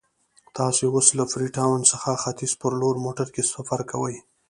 [0.57, 4.15] تاسو اوس له فري ټاون څخه ختیځ په لور په موټر کې سفر کوئ.